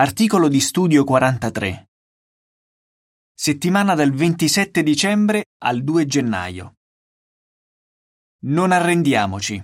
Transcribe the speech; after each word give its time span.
Articolo 0.00 0.48
di 0.48 0.60
studio 0.60 1.04
43. 1.04 1.90
Settimana 3.34 3.94
dal 3.94 4.10
27 4.10 4.82
dicembre 4.82 5.48
al 5.58 5.84
2 5.84 6.06
gennaio. 6.06 6.78
Non 8.44 8.72
arrendiamoci. 8.72 9.62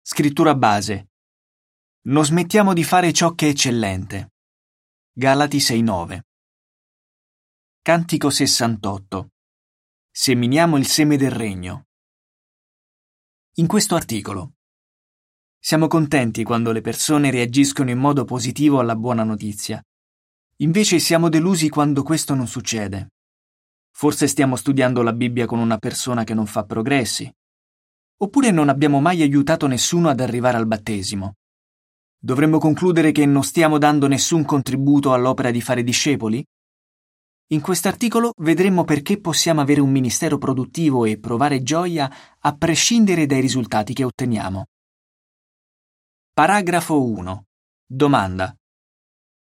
Scrittura 0.00 0.54
base. 0.54 1.10
Non 2.06 2.24
smettiamo 2.24 2.72
di 2.72 2.82
fare 2.82 3.12
ciò 3.12 3.34
che 3.34 3.48
è 3.48 3.50
eccellente. 3.50 4.32
Galati 5.12 5.58
6:9. 5.58 6.22
Cantico 7.82 8.30
68. 8.30 9.32
Seminiamo 10.10 10.78
il 10.78 10.86
seme 10.86 11.18
del 11.18 11.30
regno. 11.30 11.88
In 13.56 13.66
questo 13.66 13.96
articolo 13.96 14.54
siamo 15.64 15.86
contenti 15.86 16.42
quando 16.42 16.72
le 16.72 16.80
persone 16.80 17.30
reagiscono 17.30 17.88
in 17.88 17.98
modo 17.98 18.24
positivo 18.24 18.80
alla 18.80 18.96
buona 18.96 19.22
notizia. 19.22 19.80
Invece 20.56 20.98
siamo 20.98 21.28
delusi 21.28 21.68
quando 21.68 22.02
questo 22.02 22.34
non 22.34 22.48
succede. 22.48 23.12
Forse 23.92 24.26
stiamo 24.26 24.56
studiando 24.56 25.02
la 25.02 25.12
Bibbia 25.12 25.46
con 25.46 25.60
una 25.60 25.78
persona 25.78 26.24
che 26.24 26.34
non 26.34 26.46
fa 26.46 26.64
progressi. 26.64 27.32
Oppure 28.16 28.50
non 28.50 28.70
abbiamo 28.70 29.00
mai 29.00 29.22
aiutato 29.22 29.68
nessuno 29.68 30.08
ad 30.08 30.18
arrivare 30.18 30.56
al 30.56 30.66
battesimo. 30.66 31.34
Dovremmo 32.18 32.58
concludere 32.58 33.12
che 33.12 33.24
non 33.24 33.44
stiamo 33.44 33.78
dando 33.78 34.08
nessun 34.08 34.44
contributo 34.44 35.12
all'opera 35.12 35.52
di 35.52 35.60
fare 35.60 35.84
discepoli? 35.84 36.44
In 37.52 37.60
quest'articolo 37.60 38.32
vedremo 38.38 38.82
perché 38.82 39.20
possiamo 39.20 39.60
avere 39.60 39.80
un 39.80 39.92
ministero 39.92 40.38
produttivo 40.38 41.04
e 41.04 41.20
provare 41.20 41.62
gioia 41.62 42.12
a 42.40 42.56
prescindere 42.56 43.26
dai 43.26 43.40
risultati 43.40 43.92
che 43.92 44.02
otteniamo. 44.02 44.66
Paragrafo 46.34 46.98
1. 46.98 47.44
Domanda. 47.84 48.56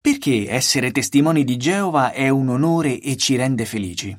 Perché 0.01 0.51
essere 0.51 0.91
testimoni 0.91 1.45
di 1.45 1.59
Geova 1.59 2.13
è 2.13 2.31
un 2.31 2.49
onore 2.49 2.99
e 2.99 3.19
ci 3.19 3.37
rende 3.37 3.67
felici? 3.67 4.19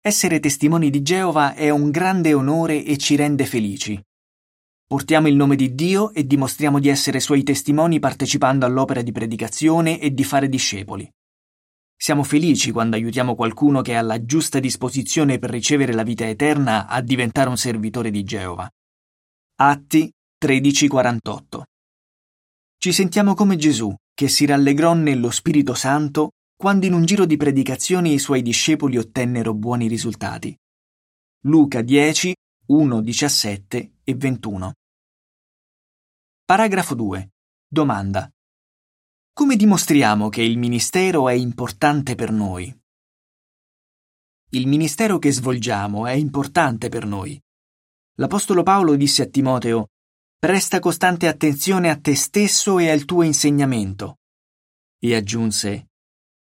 Essere 0.00 0.40
testimoni 0.40 0.90
di 0.90 1.00
Geova 1.00 1.54
è 1.54 1.70
un 1.70 1.92
grande 1.92 2.34
onore 2.34 2.84
e 2.84 2.96
ci 2.96 3.14
rende 3.14 3.46
felici. 3.46 4.02
Portiamo 4.84 5.28
il 5.28 5.36
nome 5.36 5.54
di 5.54 5.76
Dio 5.76 6.12
e 6.12 6.26
dimostriamo 6.26 6.80
di 6.80 6.88
essere 6.88 7.20
suoi 7.20 7.44
testimoni 7.44 8.00
partecipando 8.00 8.66
all'opera 8.66 9.02
di 9.02 9.12
predicazione 9.12 10.00
e 10.00 10.12
di 10.12 10.24
fare 10.24 10.48
discepoli. 10.48 11.08
Siamo 11.96 12.24
felici 12.24 12.72
quando 12.72 12.96
aiutiamo 12.96 13.36
qualcuno 13.36 13.80
che 13.80 13.94
ha 13.94 14.02
la 14.02 14.24
giusta 14.24 14.58
disposizione 14.58 15.38
per 15.38 15.50
ricevere 15.50 15.92
la 15.92 16.02
vita 16.02 16.28
eterna 16.28 16.88
a 16.88 17.00
diventare 17.00 17.48
un 17.48 17.56
servitore 17.56 18.10
di 18.10 18.24
Geova. 18.24 18.68
Atti 19.56 20.12
13:48. 20.44 21.64
Ci 22.76 22.92
sentiamo 22.92 23.32
come 23.32 23.56
Gesù, 23.56 23.94
che 24.12 24.28
si 24.28 24.44
rallegrò 24.44 24.92
nello 24.92 25.30
Spirito 25.30 25.72
Santo 25.72 26.32
quando 26.54 26.84
in 26.84 26.92
un 26.92 27.06
giro 27.06 27.24
di 27.24 27.38
predicazioni 27.38 28.12
i 28.12 28.18
suoi 28.18 28.42
discepoli 28.42 28.98
ottennero 28.98 29.54
buoni 29.54 29.88
risultati. 29.88 30.54
Luca 31.46 31.80
10, 31.80 32.34
1, 32.66 33.00
17 33.00 33.92
e 34.04 34.14
21. 34.14 34.74
Paragrafo 36.44 36.94
2. 36.94 37.30
Domanda. 37.66 38.28
Come 39.32 39.56
dimostriamo 39.56 40.28
che 40.28 40.42
il 40.42 40.58
ministero 40.58 41.30
è 41.30 41.32
importante 41.32 42.14
per 42.16 42.30
noi? 42.30 42.70
Il 44.50 44.66
ministero 44.66 45.18
che 45.18 45.32
svolgiamo 45.32 46.06
è 46.06 46.12
importante 46.12 46.90
per 46.90 47.06
noi. 47.06 47.40
L'Apostolo 48.16 48.62
Paolo 48.62 48.94
disse 48.94 49.22
a 49.22 49.26
Timoteo 49.26 49.88
Presta 50.44 50.78
costante 50.78 51.26
attenzione 51.26 51.88
a 51.88 51.98
te 51.98 52.14
stesso 52.14 52.78
e 52.78 52.90
al 52.90 53.06
tuo 53.06 53.22
insegnamento. 53.22 54.18
E 54.98 55.14
aggiunse, 55.14 55.86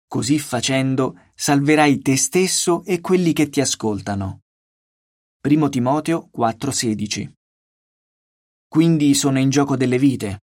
Così 0.07 0.39
facendo 0.39 1.19
salverai 1.35 1.99
te 1.99 2.17
stesso 2.17 2.85
e 2.85 3.01
quelli 3.01 3.33
che 3.33 3.49
ti 3.49 3.61
ascoltano. 3.61 4.43
1 5.41 5.69
Timoteo 5.69 6.31
4:16 6.33 7.33
Quindi 8.69 9.15
sono 9.15 9.41
in 9.41 9.51
gioco 9.51 9.77
delle 9.77 9.99
vite. 9.99 10.45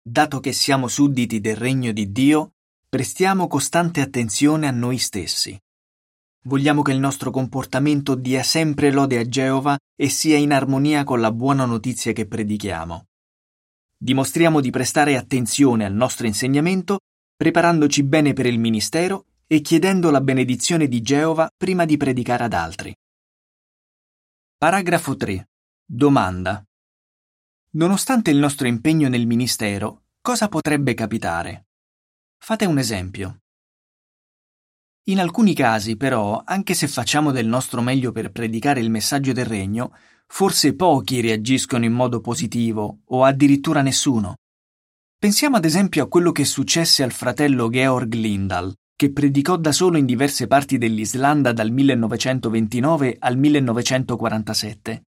Dato 0.00 0.38
che 0.38 0.52
siamo 0.52 0.86
sudditi 0.86 1.40
del 1.40 1.56
regno 1.56 1.90
di 1.90 2.12
Dio, 2.12 2.52
prestiamo 2.88 3.48
costante 3.48 4.00
attenzione 4.00 4.68
a 4.68 4.70
noi 4.70 4.98
stessi. 4.98 5.60
Vogliamo 6.46 6.82
che 6.82 6.92
il 6.92 7.00
nostro 7.00 7.32
comportamento 7.32 8.14
dia 8.14 8.44
sempre 8.44 8.92
lode 8.92 9.18
a 9.18 9.26
Geova 9.26 9.76
e 9.96 10.08
sia 10.08 10.36
in 10.36 10.52
armonia 10.52 11.02
con 11.02 11.20
la 11.20 11.32
buona 11.32 11.64
notizia 11.64 12.12
che 12.12 12.28
predichiamo. 12.28 13.06
Dimostriamo 13.98 14.60
di 14.60 14.70
prestare 14.70 15.16
attenzione 15.16 15.84
al 15.84 15.92
nostro 15.92 16.24
insegnamento, 16.24 17.00
preparandoci 17.34 18.04
bene 18.04 18.32
per 18.32 18.46
il 18.46 18.60
ministero 18.60 19.24
e 19.48 19.60
chiedendo 19.60 20.12
la 20.12 20.20
benedizione 20.20 20.86
di 20.86 21.02
Geova 21.02 21.50
prima 21.56 21.84
di 21.84 21.96
predicare 21.96 22.44
ad 22.44 22.52
altri. 22.52 22.94
Paragrafo 24.56 25.16
3. 25.16 25.48
Domanda. 25.84 26.64
Nonostante 27.70 28.30
il 28.30 28.38
nostro 28.38 28.68
impegno 28.68 29.08
nel 29.08 29.26
ministero, 29.26 30.04
cosa 30.20 30.46
potrebbe 30.48 30.94
capitare? 30.94 31.66
Fate 32.38 32.66
un 32.66 32.78
esempio. 32.78 33.40
In 35.08 35.20
alcuni 35.20 35.54
casi, 35.54 35.96
però, 35.96 36.42
anche 36.44 36.74
se 36.74 36.88
facciamo 36.88 37.30
del 37.30 37.46
nostro 37.46 37.80
meglio 37.80 38.10
per 38.10 38.32
predicare 38.32 38.80
il 38.80 38.90
messaggio 38.90 39.32
del 39.32 39.44
regno, 39.44 39.96
forse 40.26 40.74
pochi 40.74 41.20
reagiscono 41.20 41.84
in 41.84 41.92
modo 41.92 42.20
positivo 42.20 43.02
o 43.04 43.22
addirittura 43.22 43.82
nessuno. 43.82 44.34
Pensiamo 45.16 45.56
ad 45.56 45.64
esempio 45.64 46.02
a 46.02 46.08
quello 46.08 46.32
che 46.32 46.44
successe 46.44 47.04
al 47.04 47.12
fratello 47.12 47.68
Georg 47.68 48.12
Lindahl, 48.14 48.74
che 48.96 49.12
predicò 49.12 49.56
da 49.56 49.70
solo 49.70 49.96
in 49.96 50.06
diverse 50.06 50.48
parti 50.48 50.76
dell'Islanda 50.76 51.52
dal 51.52 51.70
1929 51.70 53.16
al 53.20 53.38
1947. 53.38 55.02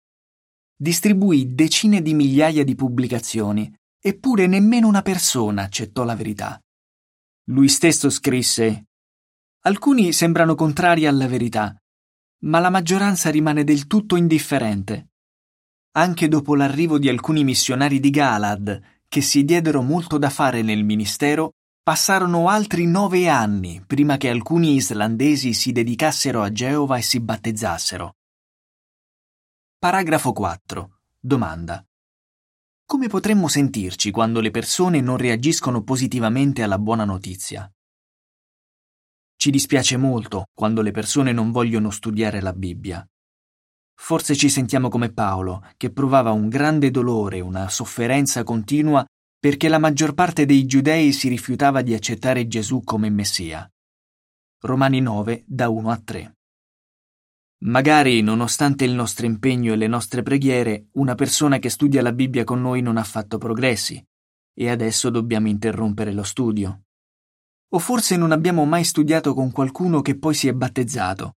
Distribuì 0.75 1.55
decine 1.55 2.01
di 2.01 2.13
migliaia 2.13 2.65
di 2.65 2.75
pubblicazioni, 2.75 3.73
eppure 3.97 4.45
nemmeno 4.45 4.89
una 4.89 5.01
persona 5.01 5.63
accettò 5.63 6.03
la 6.03 6.15
verità. 6.15 6.59
Lui 7.45 7.69
stesso 7.69 8.09
scrisse 8.09 8.87
Alcuni 9.67 10.13
sembrano 10.13 10.53
contrari 10.53 11.07
alla 11.07 11.27
verità, 11.27 11.75
ma 12.43 12.59
la 12.59 12.69
maggioranza 12.69 13.31
rimane 13.31 13.63
del 13.63 13.87
tutto 13.87 14.15
indifferente. 14.15 15.07
Anche 15.93 16.27
dopo 16.27 16.55
l'arrivo 16.55 16.99
di 16.99 17.09
alcuni 17.09 17.43
missionari 17.43 17.99
di 17.99 18.11
Galad, 18.11 18.79
che 19.07 19.21
si 19.21 19.43
diedero 19.43 19.81
molto 19.81 20.19
da 20.19 20.29
fare 20.29 20.61
nel 20.61 20.83
ministero, 20.83 21.53
passarono 21.81 22.47
altri 22.47 22.85
nove 22.85 23.27
anni 23.27 23.83
prima 23.83 24.17
che 24.17 24.29
alcuni 24.29 24.75
islandesi 24.75 25.53
si 25.53 25.71
dedicassero 25.71 26.43
a 26.43 26.51
Geova 26.51 26.97
e 26.97 27.01
si 27.01 27.19
battezzassero. 27.19 28.17
Paragrafo 29.79 30.31
4. 30.31 30.99
Domanda. 31.19 31.83
Come 32.85 33.07
potremmo 33.07 33.47
sentirci 33.47 34.11
quando 34.11 34.41
le 34.41 34.51
persone 34.51 35.01
non 35.01 35.17
reagiscono 35.17 35.81
positivamente 35.81 36.61
alla 36.61 36.77
buona 36.77 37.03
notizia? 37.03 37.67
Ci 39.45 39.51
dispiace 39.51 39.95
molto 39.95 40.45
quando 40.55 40.81
le 40.81 40.89
persone 40.89 41.31
non 41.31 41.51
vogliono 41.51 41.91
studiare 41.91 42.41
la 42.41 42.51
Bibbia. 42.51 43.07
Forse 43.93 44.35
ci 44.35 44.49
sentiamo 44.49 44.89
come 44.89 45.13
Paolo, 45.13 45.63
che 45.77 45.91
provava 45.91 46.31
un 46.31 46.49
grande 46.49 46.89
dolore, 46.89 47.41
una 47.41 47.69
sofferenza 47.69 48.41
continua 48.43 49.05
perché 49.39 49.67
la 49.67 49.77
maggior 49.77 50.15
parte 50.15 50.47
dei 50.47 50.65
giudei 50.65 51.13
si 51.13 51.27
rifiutava 51.27 51.83
di 51.83 51.93
accettare 51.93 52.47
Gesù 52.47 52.81
come 52.83 53.11
Messia. 53.11 53.71
Romani 54.61 54.99
9, 54.99 55.43
da 55.45 55.69
1 55.69 55.91
a 55.91 56.01
3. 56.03 56.35
Magari, 57.65 58.23
nonostante 58.23 58.83
il 58.83 58.93
nostro 58.93 59.27
impegno 59.27 59.73
e 59.73 59.75
le 59.75 59.85
nostre 59.85 60.23
preghiere, 60.23 60.87
una 60.93 61.13
persona 61.13 61.59
che 61.59 61.69
studia 61.69 62.01
la 62.01 62.13
Bibbia 62.13 62.43
con 62.43 62.61
noi 62.61 62.81
non 62.81 62.97
ha 62.97 63.03
fatto 63.03 63.37
progressi, 63.37 64.03
e 64.55 64.69
adesso 64.71 65.11
dobbiamo 65.11 65.49
interrompere 65.49 66.13
lo 66.13 66.23
studio. 66.23 66.84
O 67.75 67.79
forse 67.79 68.15
non 68.15 68.31
abbiamo 68.31 68.63
mai 68.63 68.85
studiato 68.85 69.33
con 69.33 69.51
qualcuno 69.51 70.01
che 70.01 70.17
poi 70.17 70.33
si 70.33 70.47
è 70.47 70.53
battezzato. 70.53 71.35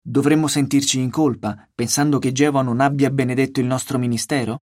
Dovremmo 0.00 0.48
sentirci 0.48 0.98
in 0.98 1.10
colpa, 1.10 1.68
pensando 1.74 2.18
che 2.18 2.32
Geova 2.32 2.62
non 2.62 2.80
abbia 2.80 3.10
benedetto 3.10 3.60
il 3.60 3.66
nostro 3.66 3.98
ministero? 3.98 4.60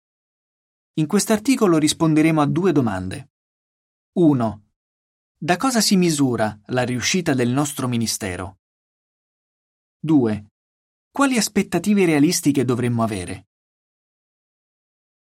In 0.94 1.08
quest'articolo 1.08 1.78
risponderemo 1.78 2.40
a 2.40 2.46
due 2.46 2.70
domande. 2.70 3.30
1. 4.12 4.62
Da 5.36 5.56
cosa 5.56 5.80
si 5.80 5.96
misura 5.96 6.56
la 6.66 6.84
riuscita 6.84 7.34
del 7.34 7.48
nostro 7.48 7.88
ministero? 7.88 8.58
2. 9.98 10.46
Quali 11.10 11.36
aspettative 11.36 12.04
realistiche 12.04 12.64
dovremmo 12.64 13.02
avere? 13.02 13.48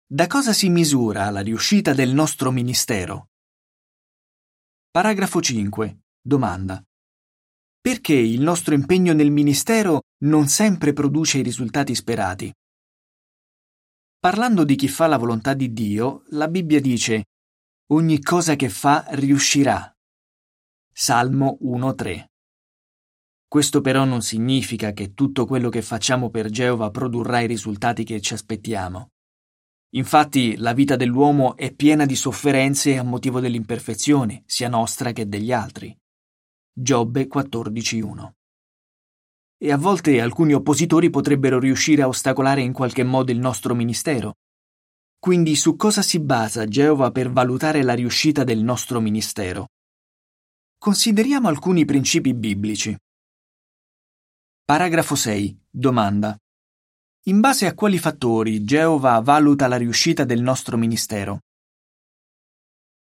Da 0.07 0.29
cosa 0.29 0.53
si 0.53 0.69
misura 0.69 1.29
la 1.31 1.41
riuscita 1.41 1.93
del 1.93 2.13
nostro 2.13 2.53
ministero? 2.53 3.31
Paragrafo 4.97 5.43
5. 5.43 6.05
Domanda. 6.23 6.83
Perché 7.83 8.15
il 8.15 8.41
nostro 8.41 8.73
impegno 8.73 9.13
nel 9.13 9.31
ministero 9.31 10.05
non 10.23 10.49
sempre 10.49 10.95
produce 10.95 11.37
i 11.37 11.43
risultati 11.43 11.95
sperati? 11.95 12.51
Parlando 14.19 14.65
di 14.65 14.75
chi 14.75 14.89
fa 14.89 15.07
la 15.07 15.19
volontà 15.19 15.53
di 15.53 15.75
Dio, 15.75 16.23
la 16.29 16.49
Bibbia 16.49 16.81
dice 16.81 17.25
Ogni 17.89 18.23
cosa 18.23 18.57
che 18.57 18.71
fa 18.71 19.05
riuscirà. 19.11 19.95
Salmo 20.91 21.59
1.3 21.61 22.25
Questo 23.47 23.83
però 23.83 24.07
non 24.07 24.23
significa 24.23 24.93
che 24.93 25.13
tutto 25.13 25.45
quello 25.45 25.69
che 25.69 25.83
facciamo 25.83 26.31
per 26.31 26.49
Geova 26.49 26.91
produrrà 26.91 27.41
i 27.41 27.47
risultati 27.47 28.03
che 28.03 28.23
ci 28.23 28.33
aspettiamo. 28.33 29.11
Infatti 29.97 30.57
la 30.57 30.73
vita 30.73 30.97
dell'uomo 30.97 31.57
è 31.57 31.73
piena 31.73 32.05
di 32.05 32.17
sofferenze 32.17 32.99
a 32.99 33.03
motivo 33.03 33.41
dell'imperfezione, 33.41 34.43
sia 34.47 34.69
nostra 34.69 35.13
che 35.13 35.29
degli 35.29 35.53
altri. 35.53 35.97
Giobbe 36.73 37.27
14.1 37.27 38.31
E 39.59 39.73
a 39.73 39.79
volte 39.79 40.21
alcuni 40.21 40.53
oppositori 40.53 41.09
potrebbero 41.09 41.59
riuscire 41.59 42.03
a 42.03 42.09
ostacolare 42.09 42.61
in 42.61 42.73
qualche 42.73 43.05
modo 43.05 43.33
il 43.33 43.39
nostro 43.39 43.75
ministero, 43.75 44.35
quindi 45.19 45.57
su 45.57 45.77
cosa 45.77 46.03
si 46.03 46.21
basa 46.21 46.67
Geova 46.67 47.11
per 47.11 47.33
valutare 47.33 47.83
la 47.83 47.95
riuscita 47.95 48.45
del 48.45 48.63
nostro 48.63 49.01
ministero? 49.01 49.71
Consideriamo 50.79 51.49
alcuni 51.49 51.85
principi 51.85 52.35
biblici. 52.35 52.97
Paragrafo 54.65 55.15
6. 55.15 55.59
Domanda. 55.69 56.37
In 57.29 57.41
base 57.41 57.67
a 57.67 57.75
quali 57.75 57.99
fattori 57.99 58.63
Geova 58.63 59.19
valuta 59.19 59.67
la 59.67 59.77
riuscita 59.77 60.23
del 60.23 60.41
nostro 60.41 60.77
ministero? 60.77 61.41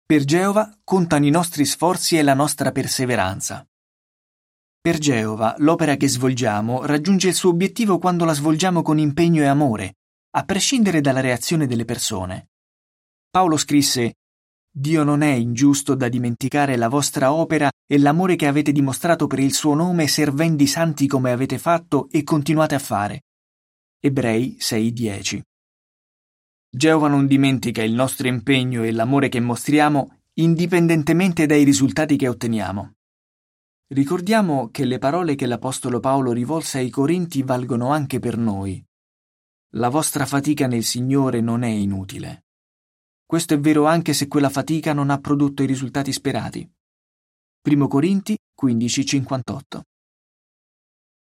Per 0.03 0.25
Geova 0.25 0.79
contano 0.83 1.27
i 1.27 1.31
nostri 1.31 1.67
sforzi 1.67 2.17
e 2.17 2.23
la 2.23 2.33
nostra 2.33 2.73
perseveranza. 2.73 3.69
Per 4.81 4.97
Geova 4.97 5.55
l'opera 5.59 5.97
che 5.97 6.09
svolgiamo 6.09 6.87
raggiunge 6.87 7.29
il 7.29 7.35
suo 7.35 7.51
obiettivo 7.51 7.99
quando 7.99 8.25
la 8.25 8.33
svolgiamo 8.33 8.81
con 8.81 8.99
impegno 8.99 9.43
e 9.43 9.47
amore, 9.47 9.97
a 10.31 10.45
prescindere 10.47 11.03
dalla 11.03 11.21
reazione 11.21 11.67
delle 11.67 11.85
persone. 11.85 12.49
Paolo 13.29 13.59
scrisse 13.59 14.15
Dio 14.75 15.05
non 15.05 15.21
è 15.21 15.33
ingiusto 15.33 15.95
da 15.95 16.09
dimenticare 16.09 16.77
la 16.77 16.89
vostra 16.89 17.35
opera 17.35 17.71
e 17.87 17.99
l'amore 17.99 18.37
che 18.37 18.47
avete 18.47 18.73
dimostrato 18.73 19.27
per 19.27 19.41
il 19.41 19.53
suo 19.53 19.75
nome 19.75 20.09
servendo 20.09 20.63
i 20.63 20.67
santi 20.67 21.07
come 21.07 21.31
avete 21.31 21.59
fatto 21.59 22.09
e 22.11 22.25
continuate 22.25 22.75
a 22.75 22.79
fare. 22.79 23.21
Ebrei 24.07 24.59
6:10 24.61 25.41
Geova 26.69 27.09
non 27.09 27.27
dimentica 27.27 27.83
il 27.83 27.95
nostro 27.95 28.29
impegno 28.29 28.83
e 28.85 28.93
l'amore 28.93 29.31
che 29.31 29.41
mostriamo 29.41 30.25
indipendentemente 30.35 31.47
dai 31.47 31.65
risultati 31.65 32.19
che 32.19 32.29
otteniamo. 32.29 32.97
Ricordiamo 33.95 34.69
che 34.69 34.85
le 34.85 34.99
parole 34.99 35.37
che 35.37 35.47
l'Apostolo 35.47 36.01
Paolo 36.01 36.33
rivolse 36.33 36.81
ai 36.81 36.91
Corinti 36.91 37.43
valgono 37.43 37.93
anche 37.93 38.19
per 38.19 38.37
noi. 38.37 38.85
La 39.77 39.89
vostra 39.89 40.27
fatica 40.27 40.67
nel 40.67 40.85
Signore 40.85 41.41
non 41.41 41.63
è 41.63 41.71
inutile. 41.71 42.45
Questo 43.25 43.55
è 43.55 43.59
vero 43.59 43.87
anche 43.87 44.13
se 44.13 44.29
quella 44.29 44.51
fatica 44.51 44.93
non 44.93 45.09
ha 45.09 45.19
prodotto 45.19 45.63
i 45.63 45.67
risultati 45.67 46.13
sperati. 46.13 46.71
1 47.63 47.89
Corinti 47.89 48.37
15:58 48.55 49.94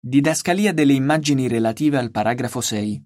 Didascalia 0.04 0.74
delle 0.74 0.94
immagini 0.94 1.46
relative 1.46 1.96
al 1.96 2.10
paragrafo 2.10 2.60
6 2.60 3.04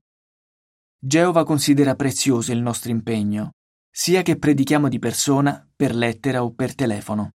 Geova 0.99 1.45
considera 1.45 1.95
prezioso 1.95 2.53
il 2.53 2.63
nostro 2.63 2.91
impegno, 2.91 3.53
sia 3.91 4.23
che 4.23 4.39
predichiamo 4.39 4.89
di 4.89 4.99
persona, 4.99 5.71
per 5.77 5.95
lettera 5.95 6.43
o 6.43 6.55
per 6.55 6.75
telefono. 6.75 7.33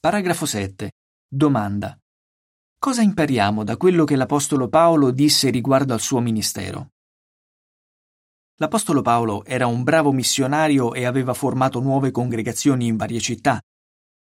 Paragrafo 0.00 0.44
7. 0.44 0.90
Domanda. 1.28 1.96
Cosa 2.80 3.00
impariamo 3.00 3.62
da 3.62 3.76
quello 3.76 4.02
che 4.02 4.16
l'Apostolo 4.16 4.68
Paolo 4.68 5.12
disse 5.12 5.50
riguardo 5.50 5.92
al 5.92 6.00
suo 6.00 6.18
ministero? 6.18 6.94
L'Apostolo 8.56 9.02
Paolo 9.02 9.44
era 9.44 9.68
un 9.68 9.84
bravo 9.84 10.10
missionario 10.10 10.94
e 10.94 11.04
aveva 11.04 11.32
formato 11.32 11.78
nuove 11.78 12.10
congregazioni 12.10 12.88
in 12.88 12.96
varie 12.96 13.20
città. 13.20 13.62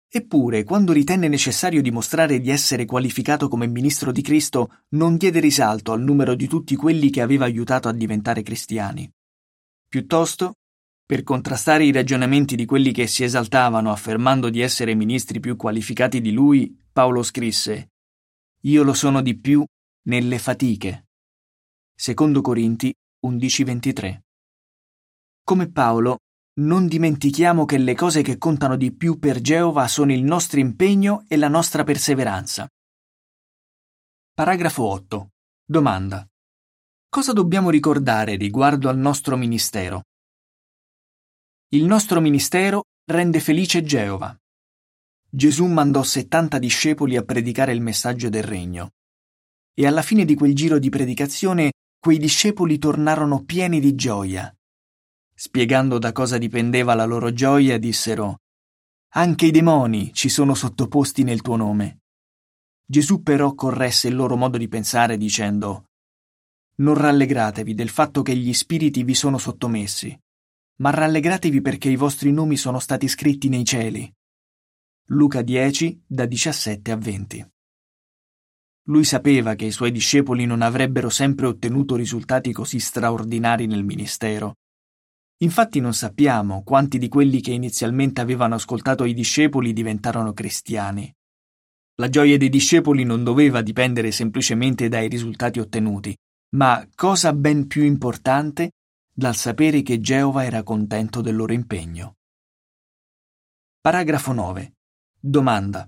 Eppure, 0.10 0.64
quando 0.64 0.94
ritenne 0.94 1.28
necessario 1.28 1.82
dimostrare 1.82 2.40
di 2.40 2.50
essere 2.50 2.86
qualificato 2.86 3.48
come 3.48 3.68
ministro 3.68 4.12
di 4.12 4.22
Cristo, 4.22 4.84
non 4.90 5.18
diede 5.18 5.40
risalto 5.40 5.92
al 5.92 6.02
numero 6.02 6.34
di 6.36 6.48
tutti 6.48 6.76
quelli 6.76 7.10
che 7.10 7.22
aveva 7.22 7.46
aiutato 7.46 7.88
a 7.88 7.94
diventare 7.94 8.42
cristiani. 8.42 9.10
Piuttosto, 9.88 10.54
per 11.06 11.24
contrastare 11.24 11.86
i 11.86 11.92
ragionamenti 11.92 12.56
di 12.56 12.66
quelli 12.66 12.92
che 12.92 13.08
si 13.08 13.24
esaltavano 13.24 13.92
affermando 13.92 14.50
di 14.50 14.62
essere 14.62 14.96
ministri 14.96 15.40
più 15.40 15.56
qualificati 15.56 16.22
di 16.22 16.32
lui, 16.32 16.78
Paolo 16.92 17.24
scrisse 17.24 17.90
io 18.62 18.84
lo 18.84 18.94
sono 18.94 19.22
di 19.22 19.38
più 19.38 19.64
nelle 20.08 20.40
fatiche. 20.40 21.08
Secondo 21.94 22.42
Corinti 22.42 22.94
11:23. 23.26 24.24
Come 25.44 25.72
Paolo, 25.72 26.18
non 26.58 26.88
dimentichiamo 26.88 27.66
che 27.66 27.78
le 27.78 27.94
cose 27.94 28.22
che 28.22 28.38
contano 28.38 28.78
di 28.78 28.92
più 28.92 29.20
per 29.20 29.42
Geova 29.42 29.88
sono 29.88 30.12
il 30.12 30.24
nostro 30.24 30.60
impegno 30.60 31.26
e 31.28 31.38
la 31.38 31.50
nostra 31.50 31.84
perseveranza. 31.84 32.68
Paragrafo 34.34 34.84
8. 34.84 35.30
Domanda. 35.64 36.28
Cosa 37.10 37.34
dobbiamo 37.34 37.70
ricordare 37.70 38.36
riguardo 38.36 38.90
al 38.90 38.98
nostro 38.98 39.38
ministero? 39.38 40.04
Il 41.70 41.86
nostro 41.86 42.20
ministero 42.22 42.84
rende 43.06 43.40
felice 43.40 43.84
Geova. 43.84 44.36
Gesù 45.30 45.66
mandò 45.66 46.02
70 46.02 46.58
discepoli 46.58 47.18
a 47.18 47.24
predicare 47.24 47.72
il 47.72 47.82
messaggio 47.82 48.30
del 48.30 48.44
regno. 48.44 48.94
E 49.76 49.86
alla 49.86 50.02
fine 50.02 50.26
di 50.26 50.34
quel 50.34 50.56
giro 50.56 50.80
di 50.80 50.90
predicazione 50.90 51.74
quei 52.00 52.18
discepoli 52.18 52.80
tornarono 52.80 53.44
pieni 53.44 53.80
di 53.80 53.94
gioia. 53.94 54.57
Spiegando 55.40 56.00
da 56.00 56.14
cosa 56.14 56.40
dipendeva 56.40 56.96
la 56.96 57.06
loro 57.06 57.32
gioia, 57.32 57.78
dissero 57.78 58.40
Anche 59.10 59.46
i 59.46 59.52
demoni 59.52 60.12
ci 60.12 60.30
sono 60.30 60.56
sottoposti 60.56 61.22
nel 61.22 61.42
tuo 61.42 61.56
nome. 61.56 62.00
Gesù 62.84 63.22
però 63.22 63.54
corresse 63.54 64.08
il 64.08 64.16
loro 64.16 64.36
modo 64.36 64.58
di 64.58 64.68
pensare 64.68 65.16
dicendo 65.16 65.90
Non 66.78 66.96
rallegratevi 66.96 67.76
del 67.76 67.90
fatto 67.90 68.24
che 68.24 68.36
gli 68.36 68.52
spiriti 68.52 69.04
vi 69.04 69.14
sono 69.14 69.38
sottomessi, 69.38 70.20
ma 70.78 70.90
rallegratevi 70.90 71.62
perché 71.62 71.92
i 71.92 71.98
vostri 71.98 72.32
nomi 72.32 72.58
sono 72.58 72.80
stati 72.80 73.08
scritti 73.08 73.48
nei 73.48 73.64
cieli. 73.64 74.12
Luca 75.10 75.44
10 75.44 76.02
da 76.08 76.26
17 76.26 76.92
a 76.92 76.96
20. 76.96 77.52
Lui 78.86 79.04
sapeva 79.04 79.54
che 79.54 79.66
i 79.66 79.72
suoi 79.72 79.92
discepoli 79.92 80.48
non 80.48 80.64
avrebbero 80.64 81.10
sempre 81.12 81.46
ottenuto 81.46 81.96
risultati 81.96 82.52
così 82.52 82.80
straordinari 82.80 83.68
nel 83.68 83.84
ministero. 83.84 84.56
Infatti 85.42 85.80
non 85.80 85.94
sappiamo 85.94 86.64
quanti 86.64 86.98
di 86.98 87.08
quelli 87.10 87.42
che 87.42 87.52
inizialmente 87.52 88.22
avevano 88.22 88.56
ascoltato 88.56 89.06
i 89.06 89.14
discepoli 89.14 89.72
diventarono 89.72 90.34
cristiani. 90.34 91.14
La 92.00 92.10
gioia 92.10 92.38
dei 92.38 92.50
discepoli 92.50 93.04
non 93.04 93.24
doveva 93.24 93.62
dipendere 93.62 94.12
semplicemente 94.12 94.88
dai 94.88 95.08
risultati 95.08 95.60
ottenuti, 95.60 96.16
ma, 96.56 96.88
cosa 96.96 97.34
ben 97.34 97.68
più 97.68 97.84
importante, 97.84 98.72
dal 99.14 99.36
sapere 99.36 99.82
che 99.82 100.00
Geova 100.00 100.44
era 100.44 100.64
contento 100.64 101.22
del 101.22 101.36
loro 101.36 101.54
impegno. 101.54 102.16
Paragrafo 103.82 104.32
9. 104.32 104.74
Domanda. 105.20 105.88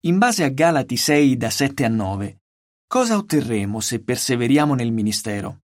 In 0.00 0.18
base 0.18 0.44
a 0.44 0.48
Galati 0.48 0.96
6 0.96 1.36
da 1.36 1.50
7 1.50 1.84
a 1.84 1.88
9, 1.88 2.40
cosa 2.86 3.16
otterremo 3.16 3.80
se 3.80 4.02
perseveriamo 4.02 4.74
nel 4.74 4.92
ministero? 4.92 5.61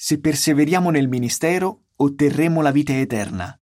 Se 0.00 0.20
perseveriamo 0.20 0.90
nel 0.90 1.08
ministero, 1.08 1.86
otterremo 1.96 2.62
la 2.62 2.70
vita 2.70 2.96
eterna. 2.96 3.60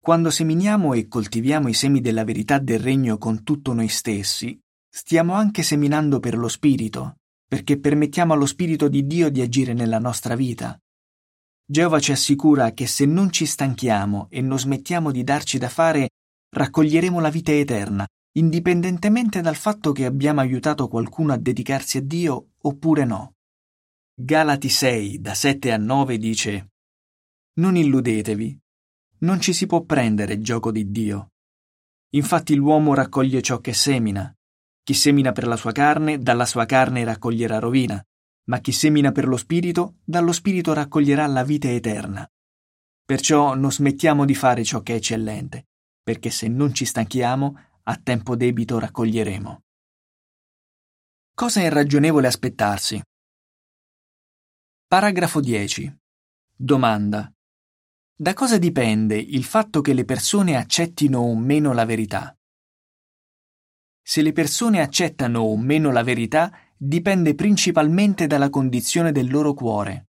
Quando 0.00 0.28
seminiamo 0.28 0.92
e 0.92 1.06
coltiviamo 1.06 1.68
i 1.68 1.72
semi 1.72 2.00
della 2.00 2.24
verità 2.24 2.58
del 2.58 2.80
regno 2.80 3.16
con 3.16 3.44
tutto 3.44 3.72
noi 3.74 3.86
stessi, 3.86 4.60
stiamo 4.88 5.34
anche 5.34 5.62
seminando 5.62 6.18
per 6.18 6.36
lo 6.36 6.48
Spirito, 6.48 7.18
perché 7.46 7.78
permettiamo 7.78 8.32
allo 8.32 8.44
Spirito 8.44 8.88
di 8.88 9.06
Dio 9.06 9.30
di 9.30 9.40
agire 9.40 9.72
nella 9.72 10.00
nostra 10.00 10.34
vita. 10.34 10.76
Geova 11.64 12.00
ci 12.00 12.10
assicura 12.10 12.72
che 12.72 12.88
se 12.88 13.06
non 13.06 13.30
ci 13.30 13.46
stanchiamo 13.46 14.26
e 14.30 14.40
non 14.40 14.58
smettiamo 14.58 15.12
di 15.12 15.22
darci 15.22 15.58
da 15.58 15.68
fare, 15.68 16.08
raccoglieremo 16.48 17.20
la 17.20 17.30
vita 17.30 17.52
eterna, 17.52 18.04
indipendentemente 18.32 19.40
dal 19.42 19.54
fatto 19.54 19.92
che 19.92 20.06
abbiamo 20.06 20.40
aiutato 20.40 20.88
qualcuno 20.88 21.32
a 21.32 21.38
dedicarsi 21.38 21.98
a 21.98 22.02
Dio 22.02 22.48
oppure 22.62 23.04
no. 23.04 23.33
Galati 24.16 24.68
6, 24.68 25.20
da 25.20 25.34
7 25.34 25.72
a 25.72 25.76
9 25.76 26.18
dice 26.18 26.68
Non 27.54 27.74
illudetevi, 27.74 28.56
non 29.18 29.40
ci 29.40 29.52
si 29.52 29.66
può 29.66 29.82
prendere 29.82 30.38
gioco 30.38 30.70
di 30.70 30.92
Dio. 30.92 31.32
Infatti 32.10 32.54
l'uomo 32.54 32.94
raccoglie 32.94 33.42
ciò 33.42 33.58
che 33.58 33.72
semina. 33.72 34.32
Chi 34.84 34.94
semina 34.94 35.32
per 35.32 35.48
la 35.48 35.56
sua 35.56 35.72
carne, 35.72 36.20
dalla 36.20 36.46
sua 36.46 36.64
carne 36.64 37.02
raccoglierà 37.02 37.58
rovina, 37.58 38.00
ma 38.44 38.60
chi 38.60 38.70
semina 38.70 39.10
per 39.10 39.26
lo 39.26 39.36
Spirito, 39.36 39.96
dallo 40.04 40.30
Spirito 40.30 40.72
raccoglierà 40.72 41.26
la 41.26 41.42
vita 41.42 41.68
eterna. 41.68 42.24
Perciò 43.04 43.56
non 43.56 43.72
smettiamo 43.72 44.24
di 44.24 44.36
fare 44.36 44.62
ciò 44.62 44.80
che 44.82 44.92
è 44.92 44.96
eccellente, 44.98 45.66
perché 46.04 46.30
se 46.30 46.46
non 46.46 46.72
ci 46.72 46.84
stanchiamo, 46.84 47.58
a 47.82 47.96
tempo 48.00 48.36
debito 48.36 48.78
raccoglieremo. 48.78 49.62
Cosa 51.34 51.62
è 51.62 51.68
ragionevole 51.68 52.28
aspettarsi? 52.28 53.02
Paragrafo 54.86 55.40
10. 55.40 55.98
Domanda. 56.54 57.32
Da 58.14 58.34
cosa 58.34 58.58
dipende 58.58 59.16
il 59.16 59.42
fatto 59.42 59.80
che 59.80 59.94
le 59.94 60.04
persone 60.04 60.56
accettino 60.56 61.20
o 61.20 61.34
meno 61.36 61.72
la 61.72 61.86
verità? 61.86 62.36
Se 64.00 64.20
le 64.20 64.32
persone 64.32 64.80
accettano 64.80 65.40
o 65.40 65.56
meno 65.56 65.90
la 65.90 66.02
verità 66.02 66.52
dipende 66.76 67.34
principalmente 67.34 68.26
dalla 68.26 68.50
condizione 68.50 69.10
del 69.10 69.30
loro 69.30 69.54
cuore. 69.54 70.10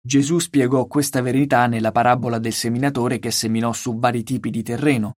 Gesù 0.00 0.38
spiegò 0.38 0.86
questa 0.86 1.20
verità 1.20 1.66
nella 1.66 1.90
parabola 1.90 2.38
del 2.38 2.52
seminatore 2.52 3.18
che 3.18 3.32
seminò 3.32 3.72
su 3.72 3.98
vari 3.98 4.22
tipi 4.22 4.50
di 4.50 4.62
terreno. 4.62 5.16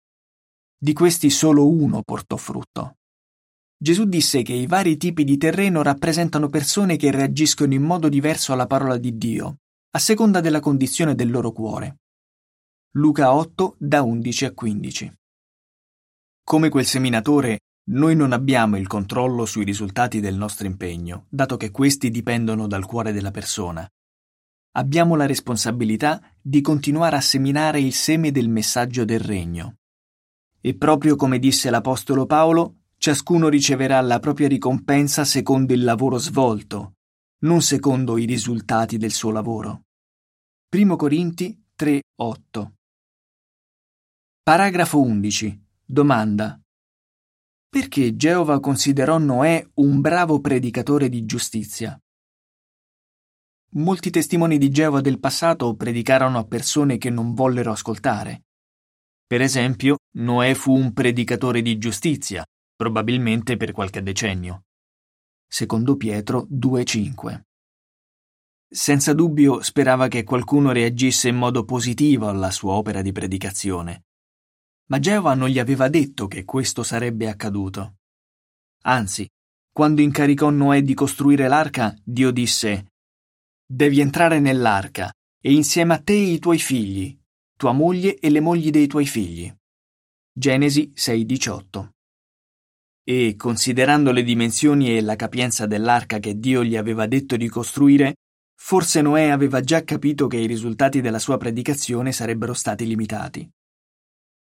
Di 0.75 0.93
questi 0.93 1.29
solo 1.29 1.67
uno 1.67 2.01
portò 2.01 2.37
frutto. 2.37 2.98
Gesù 3.81 4.03
disse 4.03 4.41
che 4.41 4.51
i 4.51 4.67
vari 4.67 4.97
tipi 4.97 5.23
di 5.23 5.37
terreno 5.37 5.81
rappresentano 5.81 6.49
persone 6.49 6.97
che 6.97 7.11
reagiscono 7.11 7.73
in 7.73 7.81
modo 7.81 8.09
diverso 8.09 8.51
alla 8.51 8.67
parola 8.67 8.97
di 8.97 9.17
Dio, 9.17 9.59
a 9.91 9.99
seconda 9.99 10.41
della 10.41 10.59
condizione 10.59 11.15
del 11.15 11.31
loro 11.31 11.53
cuore. 11.53 11.99
Luca 12.95 13.33
8 13.33 13.77
da 13.79 14.01
11 14.01 14.45
a 14.45 14.51
15. 14.51 15.13
Come 16.43 16.67
quel 16.67 16.85
seminatore, 16.85 17.59
noi 17.91 18.17
non 18.17 18.33
abbiamo 18.33 18.75
il 18.75 18.85
controllo 18.85 19.45
sui 19.45 19.63
risultati 19.63 20.19
del 20.19 20.35
nostro 20.35 20.67
impegno, 20.67 21.27
dato 21.29 21.55
che 21.55 21.71
questi 21.71 22.09
dipendono 22.09 22.67
dal 22.67 22.85
cuore 22.85 23.13
della 23.13 23.31
persona. 23.31 23.89
Abbiamo 24.71 25.15
la 25.15 25.25
responsabilità 25.25 26.21
di 26.41 26.59
continuare 26.59 27.15
a 27.15 27.21
seminare 27.21 27.79
il 27.79 27.93
seme 27.93 28.31
del 28.31 28.49
messaggio 28.49 29.05
del 29.05 29.21
regno. 29.21 29.77
E 30.59 30.75
proprio 30.75 31.15
come 31.15 31.39
disse 31.39 31.69
l'Apostolo 31.69 32.25
Paolo, 32.25 32.78
ciascuno 32.99 33.47
riceverà 33.47 34.01
la 34.01 34.19
propria 34.19 34.49
ricompensa 34.49 35.23
secondo 35.23 35.71
il 35.71 35.85
lavoro 35.85 36.17
svolto, 36.17 36.95
non 37.45 37.61
secondo 37.61 38.17
i 38.17 38.25
risultati 38.25 38.97
del 38.97 39.13
suo 39.13 39.31
lavoro. 39.31 39.85
1 40.75 40.95
Corinti 40.97 41.63
3:8 41.77 42.71
Paragrafo 44.43 44.99
11. 44.99 45.63
Domanda. 45.85 46.59
Perché 47.69 48.17
Geova 48.17 48.59
considerò 48.59 49.17
Noè 49.17 49.65
un 49.75 50.01
bravo 50.01 50.41
predicatore 50.41 51.07
di 51.07 51.23
giustizia? 51.23 51.97
Molti 53.73 54.09
testimoni 54.09 54.57
di 54.57 54.69
Geova 54.69 54.99
del 54.99 55.19
passato 55.19 55.73
predicarono 55.75 56.37
a 56.37 56.45
persone 56.45 56.97
che 56.97 57.09
non 57.09 57.33
vollero 57.33 57.71
ascoltare. 57.71 58.43
Per 59.25 59.39
esempio, 59.39 59.99
Noè 60.17 60.53
fu 60.53 60.73
un 60.73 60.91
predicatore 60.91 61.61
di 61.61 61.77
giustizia, 61.77 62.43
probabilmente 62.79 63.57
per 63.57 63.73
qualche 63.73 64.01
decennio. 64.01 64.63
Secondo 65.45 65.97
Pietro 65.97 66.47
2:5. 66.49 67.41
Senza 68.69 69.13
dubbio 69.13 69.61
sperava 69.61 70.07
che 70.07 70.23
qualcuno 70.23 70.71
reagisse 70.71 71.27
in 71.27 71.35
modo 71.35 71.65
positivo 71.65 72.29
alla 72.29 72.51
sua 72.51 72.75
opera 72.75 73.01
di 73.01 73.11
predicazione. 73.11 74.05
Ma 74.85 74.99
Geova 74.99 75.33
non 75.33 75.49
gli 75.49 75.59
aveva 75.59 75.89
detto 75.89 76.29
che 76.29 76.45
questo 76.45 76.81
sarebbe 76.83 77.27
accaduto. 77.27 77.97
Anzi, 78.83 79.27
quando 79.73 79.99
incaricò 79.99 80.49
Noè 80.49 80.81
di 80.81 80.93
costruire 80.93 81.49
l'arca, 81.49 81.93
Dio 82.01 82.31
disse 82.31 82.93
Devi 83.65 83.99
entrare 83.99 84.39
nell'arca, 84.39 85.11
e 85.41 85.51
insieme 85.51 85.95
a 85.95 86.01
te 86.01 86.13
i 86.13 86.39
tuoi 86.39 86.59
figli, 86.59 87.13
tua 87.57 87.73
moglie 87.73 88.17
e 88.19 88.29
le 88.29 88.39
mogli 88.39 88.69
dei 88.69 88.87
tuoi 88.87 89.05
figli. 89.05 89.53
Genesi 90.31 90.93
6:18. 90.95 91.89
E, 93.09 93.35
considerando 93.35 94.11
le 94.11 94.21
dimensioni 94.21 94.95
e 94.95 95.01
la 95.01 95.15
capienza 95.15 95.65
dell'arca 95.65 96.19
che 96.19 96.37
Dio 96.37 96.63
gli 96.63 96.75
aveva 96.75 97.07
detto 97.07 97.37
di 97.37 97.49
costruire, 97.49 98.17
forse 98.55 99.01
Noè 99.01 99.29
aveva 99.29 99.61
già 99.61 99.83
capito 99.83 100.27
che 100.27 100.37
i 100.37 100.45
risultati 100.45 101.01
della 101.01 101.17
sua 101.17 101.37
predicazione 101.37 102.11
sarebbero 102.11 102.53
stati 102.53 102.85
limitati. 102.85 103.49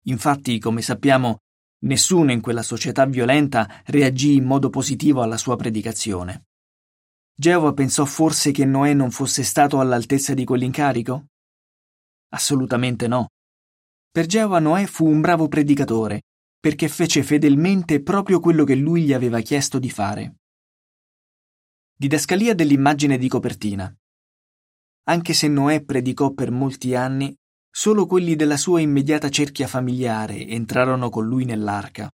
Infatti, 0.07 0.59
come 0.59 0.83
sappiamo, 0.83 1.37
nessuno 1.85 2.33
in 2.33 2.41
quella 2.41 2.65
società 2.65 3.07
violenta 3.07 3.81
reagì 3.87 4.35
in 4.35 4.43
modo 4.43 4.71
positivo 4.71 5.23
alla 5.23 5.37
sua 5.37 5.55
predicazione. 5.55 6.47
Geova 7.33 7.73
pensò 7.73 8.05
forse 8.07 8.51
che 8.51 8.65
Noè 8.65 8.93
non 8.93 9.13
fosse 9.13 9.45
stato 9.45 9.79
all'altezza 9.79 10.35
di 10.35 10.45
quell'incarico? 10.45 11.27
Assolutamente 12.31 13.07
no. 13.07 13.29
Per 14.11 14.27
Geova 14.27 14.59
Noè 14.59 14.87
fu 14.87 15.07
un 15.07 15.21
bravo 15.21 15.47
predicatore, 15.47 16.23
perché 16.61 16.89
fece 16.89 17.23
fedelmente 17.23 18.03
proprio 18.03 18.41
quello 18.41 18.65
che 18.65 18.75
lui 18.75 19.05
gli 19.05 19.13
aveva 19.13 19.41
chiesto 19.41 19.79
di 19.79 19.91
fare. 19.91 20.37
Didascalia 21.95 22.55
dell'immagine 22.55 23.19
di 23.19 23.29
copertina. 23.29 23.95
Anche 25.05 25.33
se 25.33 25.49
Noè 25.49 25.85
predicò 25.85 26.33
per 26.33 26.51
molti 26.51 26.95
anni, 26.95 27.35
solo 27.71 28.07
quelli 28.07 28.37
della 28.37 28.57
sua 28.57 28.81
immediata 28.81 29.31
cerchia 29.31 29.67
familiare 29.67 30.47
entrarono 30.47 31.09
con 31.11 31.27
lui 31.27 31.45
nell'arca. 31.45 32.11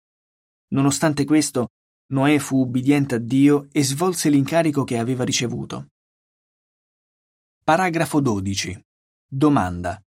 Nonostante 0.68 1.25
questo, 1.25 1.68
Noè 2.12 2.38
fu 2.38 2.58
ubbidiente 2.58 3.14
a 3.14 3.18
Dio 3.18 3.68
e 3.72 3.82
svolse 3.82 4.28
l'incarico 4.28 4.84
che 4.84 4.99
aveva 4.99 5.25
ricevuto. 5.25 5.88
Paragrafo 7.64 8.20
12. 8.20 8.78
Domanda. 9.26 10.02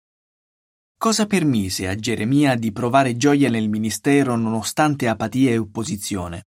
Cosa 0.98 1.28
permise 1.28 1.88
a 1.88 1.96
Geremia 1.96 2.56
di 2.56 2.72
provare 2.72 3.18
gioia 3.18 3.50
nel 3.50 3.70
ministero 3.70 4.36
nonostante 4.36 5.08
apatia 5.08 5.52
e 5.52 5.58
opposizione? 5.58 6.46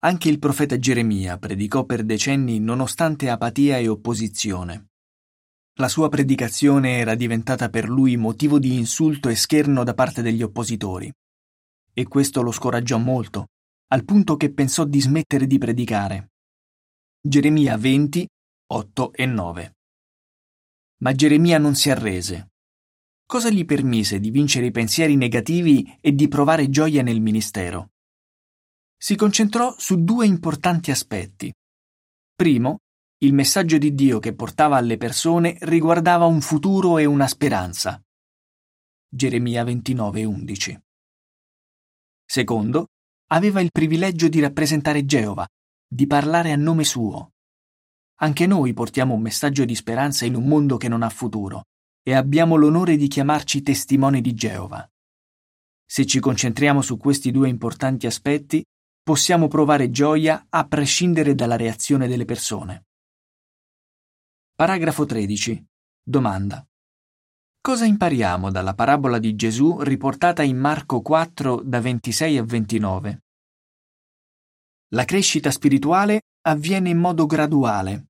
Anche 0.00 0.28
il 0.28 0.38
profeta 0.38 0.78
Geremia 0.78 1.38
predicò 1.38 1.84
per 1.84 2.04
decenni 2.04 2.60
nonostante 2.60 3.30
apatia 3.30 3.78
e 3.78 3.88
opposizione. 3.88 4.90
La 5.78 5.88
sua 5.88 6.08
predicazione 6.08 6.98
era 6.98 7.14
diventata 7.14 7.70
per 7.70 7.88
lui 7.88 8.16
motivo 8.16 8.58
di 8.58 8.76
insulto 8.76 9.28
e 9.28 9.34
scherno 9.34 9.82
da 9.82 9.94
parte 9.94 10.20
degli 10.22 10.42
oppositori. 10.42 11.12
E 11.92 12.06
questo 12.06 12.42
lo 12.42 12.52
scoraggiò 12.52 12.98
molto, 12.98 13.48
al 13.88 14.04
punto 14.04 14.36
che 14.36 14.52
pensò 14.52 14.84
di 14.84 15.00
smettere 15.00 15.46
di 15.46 15.58
predicare. 15.58 16.32
Geremia 17.18 17.76
20, 17.76 18.28
8 18.66 19.12
e 19.14 19.26
9. 19.26 19.74
Ma 20.98 21.12
Geremia 21.12 21.58
non 21.58 21.74
si 21.74 21.90
arrese. 21.90 22.50
Cosa 23.26 23.48
gli 23.48 23.64
permise 23.64 24.20
di 24.20 24.30
vincere 24.30 24.66
i 24.66 24.70
pensieri 24.70 25.16
negativi 25.16 25.96
e 26.00 26.14
di 26.14 26.28
provare 26.28 26.68
gioia 26.68 27.02
nel 27.02 27.22
ministero? 27.22 27.92
Si 28.96 29.16
concentrò 29.16 29.74
su 29.78 30.04
due 30.04 30.26
importanti 30.26 30.90
aspetti. 30.90 31.52
Primo, 32.34 32.80
il 33.18 33.32
messaggio 33.32 33.78
di 33.78 33.94
Dio 33.94 34.18
che 34.18 34.34
portava 34.34 34.76
alle 34.76 34.98
persone 34.98 35.56
riguardava 35.62 36.26
un 36.26 36.42
futuro 36.42 36.98
e 36.98 37.06
una 37.06 37.26
speranza. 37.26 38.00
Geremia 39.08 39.64
29, 39.64 40.24
11. 40.24 40.82
Secondo, 42.26 42.88
aveva 43.30 43.60
il 43.60 43.70
privilegio 43.72 44.28
di 44.28 44.40
rappresentare 44.40 45.06
Geova, 45.06 45.46
di 45.86 46.06
parlare 46.06 46.52
a 46.52 46.56
nome 46.56 46.84
suo. 46.84 47.32
Anche 48.16 48.46
noi 48.46 48.74
portiamo 48.74 49.14
un 49.14 49.22
messaggio 49.22 49.64
di 49.64 49.74
speranza 49.74 50.26
in 50.26 50.34
un 50.34 50.46
mondo 50.46 50.76
che 50.76 50.88
non 50.88 51.02
ha 51.02 51.08
futuro 51.08 51.64
e 52.06 52.12
abbiamo 52.12 52.56
l'onore 52.56 52.96
di 52.96 53.08
chiamarci 53.08 53.62
testimoni 53.62 54.20
di 54.20 54.34
Geova. 54.34 54.86
Se 55.86 56.04
ci 56.04 56.20
concentriamo 56.20 56.82
su 56.82 56.98
questi 56.98 57.30
due 57.30 57.48
importanti 57.48 58.06
aspetti, 58.06 58.62
possiamo 59.02 59.48
provare 59.48 59.90
gioia 59.90 60.46
a 60.50 60.66
prescindere 60.66 61.34
dalla 61.34 61.56
reazione 61.56 62.06
delle 62.06 62.26
persone. 62.26 62.84
Paragrafo 64.54 65.06
13. 65.06 65.64
Domanda. 66.02 66.64
Cosa 67.58 67.86
impariamo 67.86 68.50
dalla 68.50 68.74
parabola 68.74 69.18
di 69.18 69.34
Gesù 69.34 69.80
riportata 69.80 70.42
in 70.42 70.58
Marco 70.58 71.00
4 71.00 71.62
da 71.64 71.80
26 71.80 72.36
a 72.36 72.44
29? 72.44 73.22
La 74.88 75.06
crescita 75.06 75.50
spirituale 75.50 76.20
avviene 76.42 76.90
in 76.90 76.98
modo 76.98 77.24
graduale. 77.24 78.08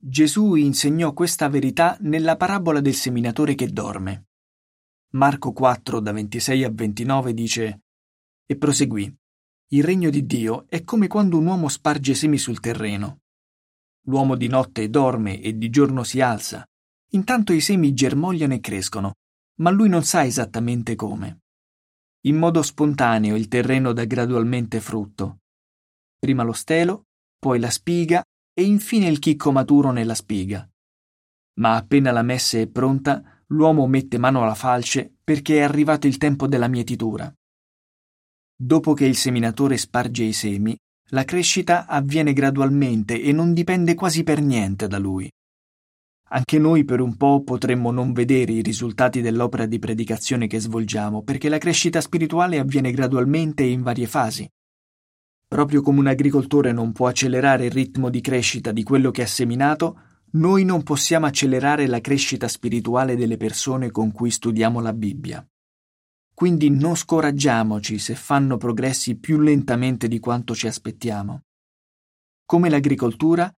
Gesù 0.00 0.54
insegnò 0.54 1.12
questa 1.12 1.48
verità 1.48 1.96
nella 2.00 2.36
parabola 2.36 2.80
del 2.80 2.94
seminatore 2.94 3.54
che 3.54 3.68
dorme. 3.68 4.28
Marco 5.10 5.52
4 5.52 6.00
da 6.00 6.12
26 6.12 6.64
a 6.64 6.70
29 6.70 7.34
dice 7.34 7.80
e 8.46 8.56
proseguì. 8.56 9.14
Il 9.70 9.84
regno 9.84 10.08
di 10.10 10.24
Dio 10.24 10.66
è 10.68 10.84
come 10.84 11.08
quando 11.08 11.36
un 11.36 11.46
uomo 11.46 11.68
sparge 11.68 12.14
semi 12.14 12.38
sul 12.38 12.60
terreno. 12.60 13.20
L'uomo 14.06 14.36
di 14.36 14.48
notte 14.48 14.88
dorme 14.88 15.40
e 15.40 15.58
di 15.58 15.68
giorno 15.68 16.04
si 16.04 16.20
alza, 16.20 16.66
Intanto 17.12 17.54
i 17.54 17.60
semi 17.60 17.94
germogliano 17.94 18.52
e 18.52 18.60
crescono, 18.60 19.14
ma 19.60 19.70
lui 19.70 19.88
non 19.88 20.04
sa 20.04 20.24
esattamente 20.24 20.94
come. 20.94 21.40
In 22.26 22.36
modo 22.36 22.62
spontaneo 22.62 23.34
il 23.34 23.48
terreno 23.48 23.92
dà 23.94 24.04
gradualmente 24.04 24.80
frutto. 24.80 25.38
Prima 26.18 26.42
lo 26.42 26.52
stelo, 26.52 27.06
poi 27.38 27.58
la 27.58 27.70
spiga 27.70 28.22
e 28.58 28.64
infine 28.64 29.06
il 29.06 29.20
chicco 29.20 29.52
maturo 29.52 29.92
nella 29.92 30.16
spiga. 30.16 30.68
Ma 31.60 31.76
appena 31.76 32.10
la 32.10 32.22
messe 32.22 32.62
è 32.62 32.66
pronta, 32.66 33.22
l'uomo 33.50 33.86
mette 33.86 34.18
mano 34.18 34.42
alla 34.42 34.56
falce 34.56 35.14
perché 35.22 35.58
è 35.58 35.60
arrivato 35.60 36.08
il 36.08 36.16
tempo 36.16 36.48
della 36.48 36.66
mietitura. 36.66 37.32
Dopo 38.60 38.94
che 38.94 39.04
il 39.04 39.14
seminatore 39.14 39.76
sparge 39.76 40.24
i 40.24 40.32
semi, 40.32 40.76
la 41.10 41.22
crescita 41.22 41.86
avviene 41.86 42.32
gradualmente 42.32 43.22
e 43.22 43.30
non 43.30 43.54
dipende 43.54 43.94
quasi 43.94 44.24
per 44.24 44.42
niente 44.42 44.88
da 44.88 44.98
lui. 44.98 45.30
Anche 46.30 46.58
noi 46.58 46.84
per 46.84 46.98
un 46.98 47.16
po' 47.16 47.44
potremmo 47.44 47.92
non 47.92 48.12
vedere 48.12 48.50
i 48.54 48.62
risultati 48.62 49.20
dell'opera 49.20 49.66
di 49.66 49.78
predicazione 49.78 50.48
che 50.48 50.58
svolgiamo, 50.58 51.22
perché 51.22 51.48
la 51.48 51.58
crescita 51.58 52.00
spirituale 52.00 52.58
avviene 52.58 52.90
gradualmente 52.90 53.62
e 53.62 53.70
in 53.70 53.82
varie 53.82 54.08
fasi. 54.08 54.50
Proprio 55.48 55.80
come 55.80 56.00
un 56.00 56.06
agricoltore 56.06 56.72
non 56.72 56.92
può 56.92 57.06
accelerare 57.06 57.64
il 57.64 57.70
ritmo 57.70 58.10
di 58.10 58.20
crescita 58.20 58.70
di 58.70 58.82
quello 58.82 59.10
che 59.10 59.22
ha 59.22 59.26
seminato, 59.26 60.02
noi 60.32 60.62
non 60.64 60.82
possiamo 60.82 61.24
accelerare 61.24 61.86
la 61.86 62.02
crescita 62.02 62.48
spirituale 62.48 63.16
delle 63.16 63.38
persone 63.38 63.90
con 63.90 64.12
cui 64.12 64.30
studiamo 64.30 64.80
la 64.80 64.92
Bibbia. 64.92 65.46
Quindi 66.34 66.68
non 66.68 66.96
scoraggiamoci 66.96 67.98
se 67.98 68.14
fanno 68.14 68.58
progressi 68.58 69.16
più 69.16 69.40
lentamente 69.40 70.06
di 70.06 70.18
quanto 70.18 70.54
ci 70.54 70.66
aspettiamo. 70.66 71.44
Come 72.44 72.68
l'agricoltura, 72.68 73.50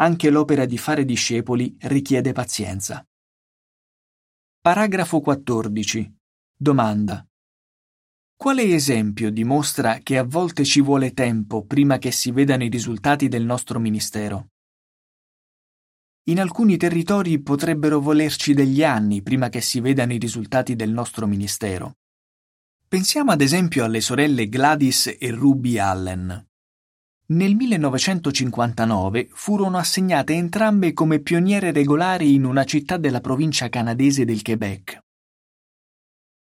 anche 0.00 0.30
l'opera 0.30 0.66
di 0.66 0.76
fare 0.76 1.06
discepoli 1.06 1.76
richiede 1.80 2.32
pazienza. 2.32 3.04
Paragrafo 4.60 5.20
14. 5.20 6.14
Domanda. 6.54 7.26
Quale 8.40 8.62
esempio 8.62 9.32
dimostra 9.32 9.98
che 10.00 10.16
a 10.16 10.22
volte 10.22 10.64
ci 10.64 10.80
vuole 10.80 11.12
tempo 11.12 11.64
prima 11.64 11.98
che 11.98 12.12
si 12.12 12.30
vedano 12.30 12.62
i 12.62 12.68
risultati 12.68 13.26
del 13.26 13.42
nostro 13.42 13.80
ministero? 13.80 14.50
In 16.28 16.38
alcuni 16.38 16.76
territori 16.76 17.40
potrebbero 17.40 17.98
volerci 17.98 18.54
degli 18.54 18.84
anni 18.84 19.22
prima 19.22 19.48
che 19.48 19.60
si 19.60 19.80
vedano 19.80 20.12
i 20.12 20.18
risultati 20.18 20.76
del 20.76 20.90
nostro 20.92 21.26
ministero. 21.26 21.96
Pensiamo 22.86 23.32
ad 23.32 23.40
esempio 23.40 23.82
alle 23.82 24.00
sorelle 24.00 24.48
Gladys 24.48 25.16
e 25.18 25.30
Ruby 25.32 25.78
Allen. 25.78 26.46
Nel 27.30 27.56
1959 27.56 29.30
furono 29.32 29.78
assegnate 29.78 30.34
entrambe 30.34 30.92
come 30.92 31.18
pioniere 31.18 31.72
regolari 31.72 32.34
in 32.34 32.44
una 32.44 32.62
città 32.62 32.98
della 32.98 33.20
provincia 33.20 33.68
canadese 33.68 34.24
del 34.24 34.42
Quebec. 34.42 35.06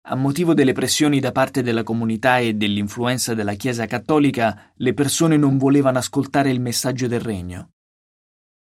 A 0.09 0.15
motivo 0.15 0.53
delle 0.53 0.71
pressioni 0.71 1.19
da 1.19 1.33
parte 1.33 1.61
della 1.61 1.83
comunità 1.83 2.37
e 2.37 2.53
dell'influenza 2.53 3.33
della 3.33 3.55
Chiesa 3.55 3.87
cattolica, 3.87 4.71
le 4.75 4.93
persone 4.93 5.35
non 5.35 5.57
volevano 5.57 5.97
ascoltare 5.97 6.49
il 6.49 6.61
messaggio 6.61 7.07
del 7.07 7.19
regno. 7.19 7.73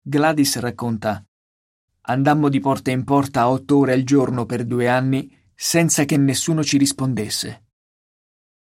Gladys 0.00 0.56
racconta 0.56 1.22
Andammo 2.06 2.48
di 2.48 2.60
porta 2.60 2.92
in 2.92 3.04
porta 3.04 3.50
otto 3.50 3.76
ore 3.76 3.92
al 3.92 4.04
giorno 4.04 4.46
per 4.46 4.64
due 4.64 4.88
anni 4.88 5.30
senza 5.54 6.06
che 6.06 6.16
nessuno 6.16 6.64
ci 6.64 6.78
rispondesse. 6.78 7.66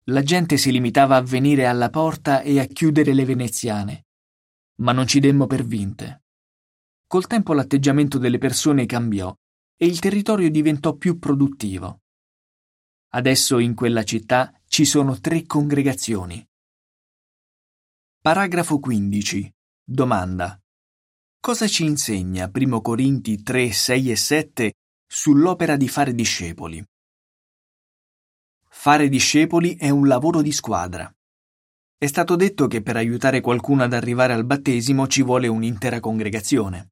La 0.05 0.23
gente 0.23 0.57
si 0.57 0.71
limitava 0.71 1.17
a 1.17 1.23
venire 1.23 1.67
alla 1.67 1.91
porta 1.91 2.43
e 2.43 2.61
a 2.61 2.65
chiudere 2.67 3.13
le 3.13 3.25
veneziane, 3.25 4.07
ma 4.77 4.93
non 4.93 5.09
ci 5.09 5.19
demmo 5.19 5.49
per 5.49 5.65
vinte. 5.65 6.23
Col 7.09 7.27
tempo 7.27 7.55
l'atteggiamento 7.55 8.19
delle 8.19 8.39
persone 8.39 8.87
cambiò 8.87 9.35
e 9.77 9.85
il 9.85 9.99
territorio 9.99 10.49
diventò 10.49 10.95
più 10.95 11.19
produttivo. 11.19 12.03
Adesso 13.11 13.59
in 13.59 13.75
quella 13.75 14.03
città 14.03 14.53
ci 14.67 14.85
sono 14.85 15.19
tre 15.19 15.47
congregazioni. 15.47 16.47
Paragrafo 18.21 18.79
15. 18.79 19.51
Domanda. 19.83 20.61
Cosa 21.41 21.67
ci 21.67 21.85
insegna 21.85 22.51
1 22.53 22.81
Corinti 22.83 23.43
3, 23.43 23.73
6 23.73 24.11
e 24.11 24.17
7 24.17 24.73
sull'opera 25.07 25.77
di 25.77 25.89
fare 25.89 26.13
discepoli? 26.15 26.85
Fare 28.69 29.09
discepoli 29.09 29.77
è 29.77 29.89
un 29.89 30.07
lavoro 30.07 30.43
di 30.43 30.53
squadra. 30.53 31.11
È 31.97 32.07
stato 32.07 32.37
detto 32.37 32.67
che 32.67 32.83
per 32.83 32.97
aiutare 32.97 33.41
qualcuno 33.41 33.85
ad 33.85 33.95
arrivare 33.95 34.35
al 34.35 34.45
battesimo 34.45 35.07
ci 35.07 35.23
vuole 35.23 35.49
un'intera 35.49 35.99
congregazione. 35.99 36.91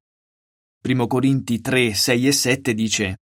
1 0.81 1.07
Corinti 1.07 1.61
3, 1.61 1.93
6 1.93 2.27
e 2.27 2.31
7 2.31 2.73
dice 2.73 3.17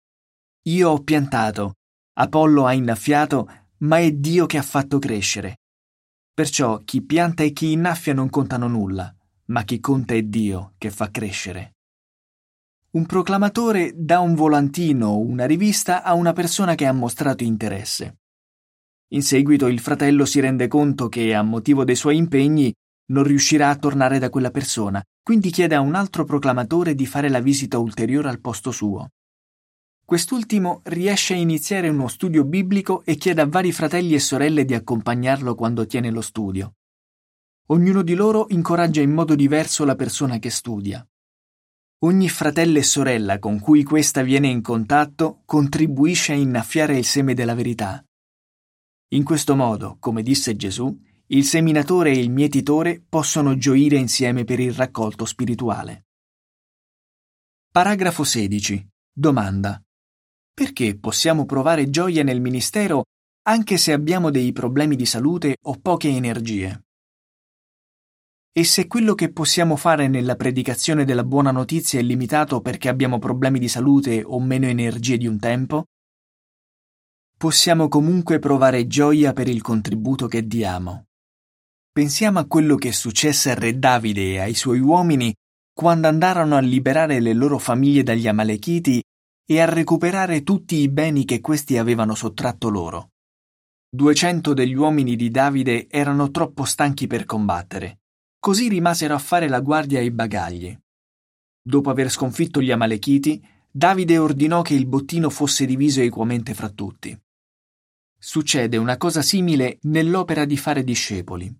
Io 0.64 0.90
ho 0.90 1.02
piantato, 1.04 1.76
Apollo 2.22 2.68
ha 2.68 2.74
innaffiato, 2.74 3.50
ma 3.80 3.98
è 3.98 4.12
Dio 4.12 4.46
che 4.46 4.60
ha 4.60 4.62
fatto 4.62 5.00
crescere. 5.00 5.58
Perciò 6.32 6.78
chi 6.86 7.02
pianta 7.02 7.42
e 7.42 7.52
chi 7.52 7.72
innaffia 7.72 8.14
non 8.14 8.30
contano 8.30 8.68
nulla, 8.68 9.12
ma 9.46 9.64
chi 9.64 9.80
conta 9.80 10.14
è 10.14 10.22
Dio 10.22 10.74
che 10.78 10.92
fa 10.92 11.10
crescere. 11.10 11.78
Un 12.92 13.08
proclamatore 13.08 13.94
dà 13.96 14.20
un 14.20 14.36
volantino 14.36 15.08
o 15.08 15.20
una 15.20 15.46
rivista 15.46 16.04
a 16.04 16.14
una 16.14 16.32
persona 16.32 16.76
che 16.76 16.86
ha 16.86 16.94
mostrato 16.94 17.44
interesse. 17.44 18.20
In 19.14 19.24
seguito 19.24 19.66
il 19.66 19.80
fratello 19.80 20.26
si 20.26 20.40
rende 20.40 20.68
conto 20.68 21.10
che, 21.10 21.34
a 21.34 21.42
motivo 21.42 21.84
dei 21.84 21.96
suoi 21.96 22.18
impegni, 22.18 22.72
non 23.08 23.24
riuscirà 23.24 23.70
a 23.70 23.78
tornare 23.78 24.20
da 24.20 24.30
quella 24.30 24.52
persona, 24.52 25.04
quindi 25.24 25.50
chiede 25.50 25.74
a 25.74 25.82
un 25.82 25.96
altro 25.96 26.24
proclamatore 26.24 26.94
di 26.94 27.08
fare 27.08 27.30
la 27.30 27.40
visita 27.40 27.80
ulteriore 27.80 28.30
al 28.30 28.42
posto 28.42 28.70
suo. 28.70 29.10
Quest'ultimo 30.12 30.82
riesce 30.84 31.36
a 31.36 31.38
iniziare 31.38 31.88
uno 31.88 32.10
studio 32.10 32.44
biblico 32.44 33.02
e 33.06 33.16
chiede 33.16 33.40
a 33.40 33.48
vari 33.48 33.72
fratelli 33.72 34.14
e 34.14 34.20
sorelle 34.20 34.66
di 34.66 34.74
accompagnarlo 34.74 35.56
quando 35.56 35.86
tiene 35.86 36.12
lo 36.12 36.20
studio. 36.20 36.74
Ognuno 37.68 38.02
di 38.02 38.14
loro 38.14 38.48
incoraggia 38.50 39.00
in 39.00 39.12
modo 39.12 39.36
diverso 39.36 39.86
la 39.86 39.96
persona 39.96 40.38
che 40.38 40.50
studia. 40.50 41.08
Ogni 42.00 42.28
fratello 42.28 42.80
e 42.80 42.84
sorella 42.84 43.40
con 43.40 43.62
cui 43.62 43.84
questa 43.84 44.22
viene 44.22 44.50
in 44.50 44.62
contatto 44.62 45.44
contribuisce 45.46 46.34
a 46.34 46.36
innaffiare 46.36 46.98
il 46.98 47.06
seme 47.06 47.34
della 47.34 47.56
verità. 47.56 48.04
In 49.14 49.24
questo 49.24 49.56
modo, 49.56 49.96
come 49.98 50.24
disse 50.24 50.58
Gesù, 50.58 50.94
il 51.28 51.46
seminatore 51.46 52.12
e 52.12 52.20
il 52.20 52.32
mietitore 52.32 53.02
possono 53.08 53.56
gioire 53.56 53.96
insieme 53.96 54.44
per 54.44 54.60
il 54.60 54.74
raccolto 54.74 55.24
spirituale. 55.24 56.08
Paragrafo 57.72 58.26
16. 58.26 58.90
Domanda. 59.10 59.82
Perché 60.62 60.96
possiamo 60.96 61.46
provare 61.46 61.90
gioia 61.90 62.22
nel 62.22 62.40
ministero 62.40 63.06
anche 63.48 63.78
se 63.78 63.94
abbiamo 63.94 64.30
dei 64.30 64.52
problemi 64.52 64.96
di 64.96 65.08
salute 65.08 65.58
o 65.60 65.80
poche 65.82 66.10
energie? 66.10 66.84
E 68.52 68.64
se 68.64 68.86
quello 68.86 69.16
che 69.16 69.32
possiamo 69.32 69.76
fare 69.76 70.08
nella 70.08 70.36
predicazione 70.36 71.04
della 71.04 71.24
buona 71.24 71.50
notizia 71.50 72.00
è 72.00 72.04
limitato 72.04 72.62
perché 72.62 72.90
abbiamo 72.90 73.18
problemi 73.18 73.58
di 73.58 73.68
salute 73.68 74.22
o 74.24 74.40
meno 74.40 74.68
energie 74.68 75.18
di 75.18 75.26
un 75.26 75.40
tempo? 75.40 75.86
Possiamo 77.36 77.88
comunque 77.88 78.38
provare 78.38 78.86
gioia 78.86 79.34
per 79.34 79.48
il 79.48 79.64
contributo 79.64 80.28
che 80.28 80.46
diamo. 80.46 81.06
Pensiamo 81.92 82.38
a 82.38 82.46
quello 82.46 82.76
che 82.76 82.92
successe 82.92 83.50
a 83.50 83.56
Re 83.56 83.80
Davide 83.80 84.34
e 84.34 84.40
ai 84.42 84.54
suoi 84.54 84.80
uomini 84.80 85.34
quando 85.74 86.08
andarono 86.08 86.56
a 86.56 86.60
liberare 86.62 87.20
le 87.20 87.34
loro 87.34 87.58
famiglie 87.58 88.04
dagli 88.04 88.28
Amalechiti 88.28 89.02
e 89.52 89.60
a 89.60 89.66
recuperare 89.66 90.44
tutti 90.44 90.78
i 90.78 90.88
beni 90.88 91.26
che 91.26 91.42
questi 91.42 91.78
avevano 91.78 92.16
sottratto 92.16 92.70
loro. 92.70 93.12
Duecento 93.90 94.54
degli 94.54 94.76
uomini 94.76 95.18
di 95.18 95.30
Davide 95.30 95.90
erano 95.90 96.32
troppo 96.32 96.64
stanchi 96.64 97.06
per 97.06 97.26
combattere, 97.26 98.00
così 98.40 98.70
rimasero 98.70 99.14
a 99.14 99.20
fare 99.20 99.50
la 99.50 99.60
guardia 99.60 100.00
ai 100.00 100.10
bagagli. 100.10 100.74
Dopo 101.62 101.90
aver 101.90 102.10
sconfitto 102.10 102.62
gli 102.62 102.72
Amalechiti, 102.72 103.46
Davide 103.70 104.18
ordinò 104.18 104.62
che 104.62 104.74
il 104.74 104.88
bottino 104.88 105.30
fosse 105.30 105.66
diviso 105.66 106.00
equamente 106.00 106.54
fra 106.54 106.70
tutti. 106.70 107.14
Succede 108.18 108.78
una 108.78 108.96
cosa 108.96 109.22
simile 109.22 109.80
nell'opera 109.82 110.46
di 110.46 110.56
fare 110.56 110.82
discepoli. 110.82 111.54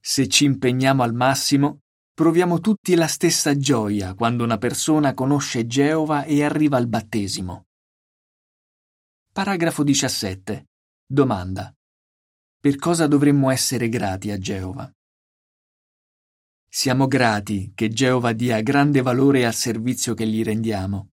Se 0.00 0.26
ci 0.26 0.46
impegniamo 0.46 1.02
al 1.02 1.12
massimo, 1.12 1.80
Proviamo 2.14 2.60
tutti 2.60 2.94
la 2.94 3.08
stessa 3.08 3.56
gioia 3.56 4.14
quando 4.14 4.44
una 4.44 4.56
persona 4.56 5.14
conosce 5.14 5.66
Geova 5.66 6.22
e 6.22 6.44
arriva 6.44 6.76
al 6.76 6.86
battesimo. 6.86 7.64
Paragrafo 9.32 9.82
17. 9.82 10.68
Domanda. 11.04 11.74
Per 12.60 12.76
cosa 12.76 13.08
dovremmo 13.08 13.50
essere 13.50 13.88
grati 13.88 14.30
a 14.30 14.38
Geova? 14.38 14.88
Siamo 16.68 17.08
grati 17.08 17.72
che 17.74 17.88
Geova 17.88 18.32
dia 18.32 18.60
grande 18.60 19.02
valore 19.02 19.44
al 19.44 19.54
servizio 19.54 20.14
che 20.14 20.28
gli 20.28 20.44
rendiamo. 20.44 21.08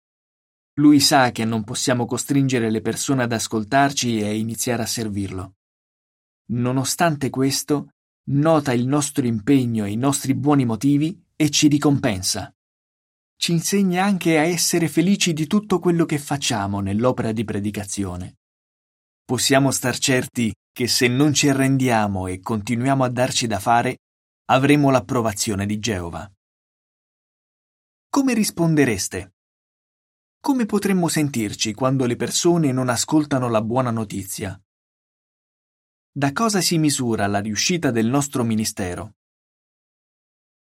Lui 0.80 1.00
sa 1.00 1.30
che 1.30 1.46
non 1.46 1.64
possiamo 1.64 2.08
costringere 2.08 2.72
le 2.72 2.82
persone 2.82 3.22
ad 3.22 3.32
ascoltarci 3.32 4.18
e 4.18 4.26
a 4.26 4.32
iniziare 4.32 4.82
a 4.82 4.88
servirlo. 4.88 5.58
Nonostante 6.54 7.30
questo, 7.30 7.92
nota 8.30 8.74
il 8.74 8.88
nostro 8.88 9.26
impegno 9.26 9.86
e 9.86 9.92
i 9.92 9.96
nostri 9.96 10.34
buoni 10.34 10.66
motivi 10.66 11.24
e 11.36 11.50
ci 11.50 11.68
ricompensa. 11.68 12.54
Ci 13.40 13.52
insegna 13.52 14.04
anche 14.04 14.38
a 14.38 14.44
essere 14.44 14.88
felici 14.88 15.32
di 15.32 15.48
tutto 15.48 15.80
quello 15.80 16.06
che 16.06 16.18
facciamo 16.18 16.80
nell'opera 16.80 17.32
di 17.32 17.44
predicazione. 17.44 18.38
Possiamo 19.24 19.72
star 19.72 19.98
certi 19.98 20.54
che 20.72 20.88
se 20.88 21.08
non 21.08 21.34
ci 21.34 21.48
arrendiamo 21.48 22.28
e 22.28 22.40
continuiamo 22.40 23.04
a 23.04 23.10
darci 23.10 23.48
da 23.48 23.60
fare, 23.60 23.98
avremo 24.46 24.90
l'approvazione 24.90 25.66
di 25.66 25.80
Geova. 25.80 26.30
Come 28.10 28.34
rispondereste? 28.34 29.34
Come 30.40 30.66
potremmo 30.66 31.08
sentirci 31.08 31.74
quando 31.74 32.06
le 32.06 32.16
persone 32.16 32.72
non 32.72 32.90
ascoltano 32.90 33.50
la 33.50 33.62
buona 33.62 33.92
notizia? 33.92 34.60
Da 36.18 36.32
cosa 36.32 36.62
si 36.62 36.80
misura 36.80 37.28
la 37.28 37.38
riuscita 37.38 37.92
del 37.92 38.08
nostro 38.08 38.44
ministero? 38.44 39.18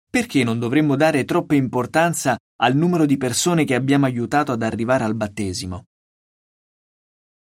Perché 0.09 0.45
non 0.45 0.61
dovremmo 0.61 0.95
dare 0.95 1.25
troppa 1.25 1.57
importanza 1.57 2.39
al 2.61 2.77
numero 2.77 3.07
di 3.07 3.17
persone 3.17 3.65
che 3.65 3.75
abbiamo 3.75 4.07
aiutato 4.07 4.53
ad 4.53 4.63
arrivare 4.63 5.03
al 5.03 5.17
battesimo? 5.17 5.87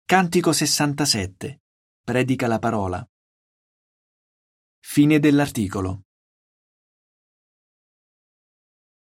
Cantico 0.06 0.54
67. 0.54 1.60
Predica 2.02 2.46
la 2.46 2.58
parola. 2.58 3.06
Fine 4.80 5.18
dell'articolo. 5.18 6.04